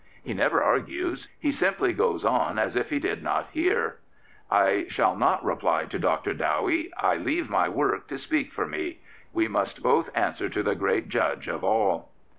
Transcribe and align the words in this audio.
He 0.23 0.33
never 0.33 0.63
argues: 0.63 1.29
he 1.37 1.51
simply 1.51 1.93
goes 1.93 2.25
on 2.25 2.57
as 2.57 2.75
if 2.75 2.89
he 2.89 2.97
did 2.97 3.21
not 3.21 3.49
hear. 3.51 3.99
I 4.49 4.87
shall 4.87 5.15
not 5.15 5.45
reply 5.45 5.85
to 5.85 5.99
Dr. 5.99 6.33
Dowie. 6.33 6.91
I 6.97 7.17
leave 7.17 7.51
my 7.51 7.69
work 7.69 8.07
to 8.07 8.17
speak 8.17 8.51
for 8.51 8.65
me. 8.65 8.97
We 9.31 9.47
must 9.47 9.83
both 9.83 10.09
answer 10.17 10.49
to 10.49 10.63
the 10.63 10.73
Great 10.73 11.07
Judge 11.07 11.47
of 11.47 11.63
all.'' 11.63 12.09